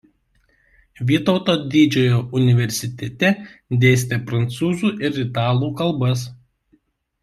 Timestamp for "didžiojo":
1.75-2.17